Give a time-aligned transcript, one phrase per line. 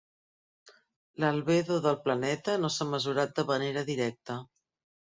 [1.23, 4.43] L'albedo del planeta no s'ha mesurat de manera directa.